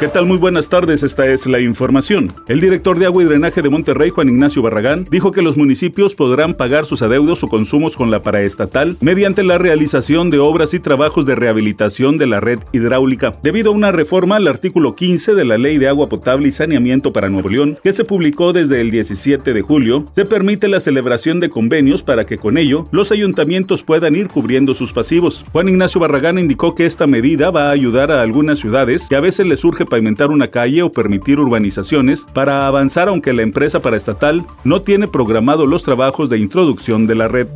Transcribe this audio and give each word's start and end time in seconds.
¿Qué 0.00 0.08
tal? 0.08 0.26
Muy 0.26 0.38
buenas 0.38 0.68
tardes, 0.68 1.04
esta 1.04 1.24
es 1.28 1.46
la 1.46 1.60
información. 1.60 2.32
El 2.48 2.60
director 2.60 2.98
de 2.98 3.06
agua 3.06 3.22
y 3.22 3.26
drenaje 3.26 3.62
de 3.62 3.70
Monterrey, 3.70 4.10
Juan 4.10 4.28
Ignacio 4.28 4.60
Barragán, 4.60 5.06
dijo 5.08 5.30
que 5.30 5.40
los 5.40 5.56
municipios 5.56 6.16
podrán 6.16 6.54
pagar 6.54 6.84
sus 6.84 7.00
adeudos 7.00 7.44
o 7.44 7.48
consumos 7.48 7.96
con 7.96 8.10
la 8.10 8.20
paraestatal 8.20 8.96
mediante 9.00 9.44
la 9.44 9.56
realización 9.56 10.30
de 10.30 10.40
obras 10.40 10.74
y 10.74 10.80
trabajos 10.80 11.26
de 11.26 11.36
rehabilitación 11.36 12.16
de 12.16 12.26
la 12.26 12.40
red 12.40 12.58
hidráulica. 12.72 13.34
Debido 13.44 13.70
a 13.70 13.74
una 13.74 13.92
reforma 13.92 14.36
al 14.36 14.48
artículo 14.48 14.96
15 14.96 15.32
de 15.34 15.44
la 15.44 15.58
Ley 15.58 15.78
de 15.78 15.88
Agua 15.88 16.08
Potable 16.08 16.48
y 16.48 16.50
Saneamiento 16.50 17.12
para 17.12 17.28
Nuevo 17.28 17.48
León, 17.48 17.78
que 17.80 17.92
se 17.92 18.04
publicó 18.04 18.52
desde 18.52 18.80
el 18.80 18.90
17 18.90 19.52
de 19.54 19.62
julio, 19.62 20.06
se 20.10 20.24
permite 20.24 20.66
la 20.66 20.80
celebración 20.80 21.38
de 21.38 21.50
convenios 21.50 22.02
para 22.02 22.26
que 22.26 22.36
con 22.36 22.58
ello 22.58 22.86
los 22.90 23.12
ayuntamientos 23.12 23.84
puedan 23.84 24.16
ir 24.16 24.26
cubriendo 24.26 24.74
sus 24.74 24.92
pasivos. 24.92 25.44
Juan 25.52 25.68
Ignacio 25.68 26.00
Barragán 26.00 26.40
indicó 26.40 26.74
que 26.74 26.84
esta 26.84 27.06
medida 27.06 27.52
va 27.52 27.68
a 27.68 27.72
ayudar 27.72 28.10
a 28.10 28.22
algunas 28.22 28.58
ciudades 28.58 29.06
que 29.08 29.14
a 29.14 29.20
veces 29.20 29.46
les 29.46 29.60
surge 29.60 29.83
pavimentar 29.86 30.30
una 30.30 30.48
calle 30.48 30.82
o 30.82 30.92
permitir 30.92 31.38
urbanizaciones 31.38 32.24
para 32.32 32.66
avanzar 32.66 33.08
aunque 33.08 33.32
la 33.32 33.42
empresa 33.42 33.80
paraestatal 33.80 34.44
no 34.64 34.82
tiene 34.82 35.08
programado 35.08 35.66
los 35.66 35.82
trabajos 35.82 36.30
de 36.30 36.38
introducción 36.38 37.06
de 37.06 37.14
la 37.14 37.28
red. 37.28 37.48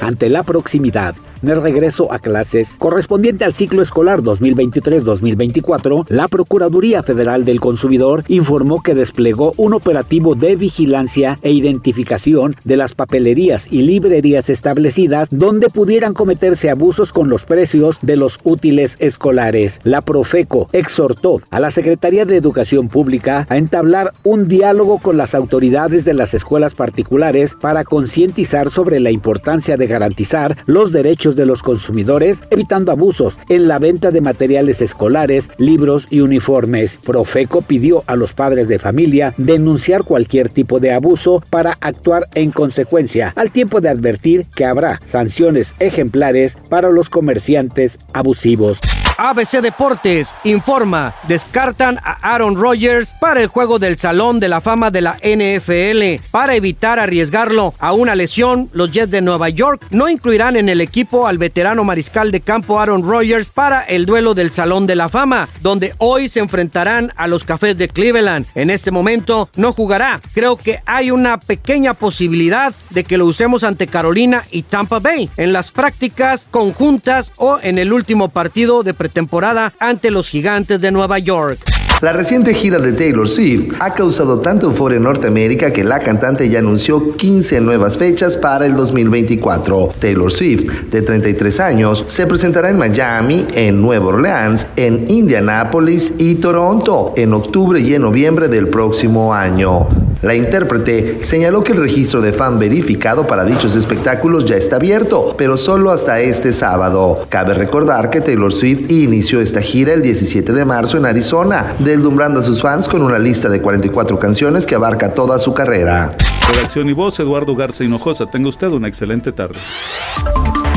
Ante 0.00 0.28
la 0.28 0.42
proximidad 0.42 1.14
el 1.48 1.62
regreso 1.62 2.12
a 2.12 2.18
clases 2.18 2.76
correspondiente 2.78 3.44
al 3.44 3.54
ciclo 3.54 3.82
escolar 3.82 4.20
2023-2024, 4.22 6.06
la 6.08 6.28
Procuraduría 6.28 7.02
Federal 7.02 7.44
del 7.44 7.60
Consumidor 7.60 8.24
informó 8.28 8.82
que 8.82 8.94
desplegó 8.94 9.54
un 9.56 9.74
operativo 9.74 10.34
de 10.34 10.56
vigilancia 10.56 11.38
e 11.42 11.52
identificación 11.52 12.56
de 12.64 12.76
las 12.76 12.94
papelerías 12.94 13.68
y 13.70 13.82
librerías 13.82 14.50
establecidas 14.50 15.28
donde 15.30 15.68
pudieran 15.68 16.14
cometerse 16.14 16.70
abusos 16.70 17.12
con 17.12 17.28
los 17.28 17.44
precios 17.44 17.98
de 18.02 18.16
los 18.16 18.38
útiles 18.44 18.96
escolares. 19.00 19.80
La 19.84 20.00
Profeco 20.00 20.68
exhortó 20.72 21.40
a 21.50 21.60
la 21.60 21.70
Secretaría 21.70 22.24
de 22.24 22.36
Educación 22.36 22.88
Pública 22.88 23.46
a 23.48 23.56
entablar 23.56 24.12
un 24.22 24.48
diálogo 24.48 24.98
con 24.98 25.16
las 25.16 25.34
autoridades 25.34 26.04
de 26.04 26.14
las 26.14 26.34
escuelas 26.34 26.74
particulares 26.74 27.54
para 27.60 27.84
concientizar 27.84 28.70
sobre 28.70 29.00
la 29.00 29.10
importancia 29.10 29.76
de 29.76 29.86
garantizar 29.86 30.56
los 30.66 30.92
derechos 30.92 31.33
de 31.36 31.46
los 31.46 31.62
consumidores, 31.62 32.42
evitando 32.50 32.92
abusos 32.92 33.36
en 33.48 33.68
la 33.68 33.78
venta 33.78 34.10
de 34.10 34.20
materiales 34.20 34.80
escolares, 34.80 35.50
libros 35.58 36.06
y 36.10 36.20
uniformes. 36.20 36.98
Profeco 37.04 37.62
pidió 37.62 38.04
a 38.06 38.16
los 38.16 38.32
padres 38.32 38.68
de 38.68 38.78
familia 38.78 39.34
denunciar 39.36 40.04
cualquier 40.04 40.48
tipo 40.48 40.80
de 40.80 40.92
abuso 40.92 41.42
para 41.50 41.76
actuar 41.80 42.28
en 42.34 42.50
consecuencia, 42.50 43.32
al 43.36 43.50
tiempo 43.50 43.80
de 43.80 43.88
advertir 43.88 44.46
que 44.54 44.64
habrá 44.64 45.00
sanciones 45.04 45.74
ejemplares 45.78 46.56
para 46.68 46.90
los 46.90 47.10
comerciantes 47.10 47.98
abusivos. 48.12 48.80
ABC 49.24 49.62
Deportes 49.62 50.34
informa, 50.44 51.14
descartan 51.26 51.98
a 52.04 52.34
Aaron 52.34 52.56
Rodgers 52.56 53.14
para 53.18 53.40
el 53.40 53.46
juego 53.46 53.78
del 53.78 53.96
Salón 53.96 54.38
de 54.38 54.50
la 54.50 54.60
Fama 54.60 54.90
de 54.90 55.00
la 55.00 55.16
NFL. 55.22 56.22
Para 56.30 56.54
evitar 56.54 56.98
arriesgarlo 56.98 57.72
a 57.78 57.94
una 57.94 58.14
lesión, 58.14 58.68
los 58.74 58.90
Jets 58.90 59.10
de 59.10 59.22
Nueva 59.22 59.48
York 59.48 59.86
no 59.90 60.10
incluirán 60.10 60.56
en 60.56 60.68
el 60.68 60.82
equipo 60.82 61.26
al 61.26 61.38
veterano 61.38 61.84
mariscal 61.84 62.30
de 62.32 62.42
campo 62.42 62.78
Aaron 62.78 63.02
Rodgers 63.02 63.48
para 63.48 63.80
el 63.80 64.04
duelo 64.04 64.34
del 64.34 64.52
Salón 64.52 64.86
de 64.86 64.94
la 64.94 65.08
Fama, 65.08 65.48
donde 65.62 65.94
hoy 65.96 66.28
se 66.28 66.40
enfrentarán 66.40 67.10
a 67.16 67.26
los 67.26 67.44
Cafés 67.44 67.78
de 67.78 67.88
Cleveland. 67.88 68.44
En 68.54 68.68
este 68.68 68.90
momento 68.90 69.48
no 69.56 69.72
jugará. 69.72 70.20
Creo 70.34 70.56
que 70.56 70.80
hay 70.84 71.10
una 71.10 71.38
pequeña 71.40 71.94
posibilidad 71.94 72.74
de 72.90 73.04
que 73.04 73.16
lo 73.16 73.24
usemos 73.24 73.64
ante 73.64 73.86
Carolina 73.86 74.42
y 74.50 74.64
Tampa 74.64 74.98
Bay 74.98 75.30
en 75.38 75.54
las 75.54 75.70
prácticas 75.70 76.46
conjuntas 76.50 77.32
o 77.36 77.58
en 77.62 77.78
el 77.78 77.90
último 77.90 78.28
partido 78.28 78.82
de 78.82 78.92
temporada 79.14 79.72
ante 79.78 80.10
los 80.10 80.28
gigantes 80.28 80.82
de 80.82 80.90
Nueva 80.90 81.18
York. 81.18 81.83
La 82.00 82.12
reciente 82.12 82.52
gira 82.52 82.78
de 82.80 82.92
Taylor 82.92 83.28
Swift 83.28 83.74
ha 83.78 83.94
causado 83.94 84.40
tanta 84.40 84.66
euforia 84.66 84.96
en 84.96 85.04
Norteamérica 85.04 85.72
que 85.72 85.84
la 85.84 86.00
cantante 86.00 86.48
ya 86.48 86.58
anunció 86.58 87.16
15 87.16 87.60
nuevas 87.60 87.96
fechas 87.96 88.36
para 88.36 88.66
el 88.66 88.76
2024. 88.76 89.92
Taylor 89.98 90.30
Swift, 90.30 90.90
de 90.90 91.02
33 91.02 91.60
años, 91.60 92.04
se 92.06 92.26
presentará 92.26 92.68
en 92.68 92.78
Miami, 92.78 93.46
en 93.54 93.80
Nueva 93.80 94.06
Orleans, 94.06 94.66
en 94.76 95.08
Indianápolis 95.08 96.14
y 96.18 96.34
Toronto 96.34 97.14
en 97.16 97.32
octubre 97.32 97.80
y 97.80 97.94
en 97.94 98.02
noviembre 98.02 98.48
del 98.48 98.68
próximo 98.68 99.32
año. 99.32 99.88
La 100.22 100.34
intérprete 100.34 101.18
señaló 101.22 101.62
que 101.62 101.72
el 101.72 101.78
registro 101.78 102.22
de 102.22 102.32
fan 102.32 102.58
verificado 102.58 103.26
para 103.26 103.44
dichos 103.44 103.76
espectáculos 103.76 104.46
ya 104.46 104.56
está 104.56 104.76
abierto, 104.76 105.34
pero 105.36 105.58
solo 105.58 105.90
hasta 105.90 106.18
este 106.20 106.54
sábado. 106.54 107.26
Cabe 107.28 107.52
recordar 107.52 108.08
que 108.08 108.22
Taylor 108.22 108.50
Swift 108.50 108.90
inició 108.90 109.40
esta 109.40 109.60
gira 109.60 109.92
el 109.92 110.00
17 110.00 110.54
de 110.54 110.64
marzo 110.64 110.96
en 110.96 111.04
Arizona, 111.04 111.76
deslumbrando 111.84 112.40
a 112.40 112.42
sus 112.42 112.60
fans 112.60 112.88
con 112.88 113.02
una 113.02 113.18
lista 113.18 113.48
de 113.48 113.60
44 113.60 114.18
canciones 114.18 114.66
que 114.66 114.74
abarca 114.74 115.14
toda 115.14 115.38
su 115.38 115.54
carrera. 115.54 116.16
Redacción 116.52 116.88
y 116.88 116.92
voz, 116.92 117.18
Eduardo 117.20 117.54
Garza 117.54 117.84
Hinojosa. 117.84 118.26
Tenga 118.26 118.48
usted 118.48 118.68
una 118.68 118.88
excelente 118.88 119.32
tarde. 119.32 119.58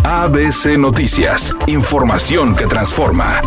ABC 0.04 0.78
Noticias, 0.78 1.54
información 1.68 2.56
que 2.56 2.66
transforma. 2.68 3.42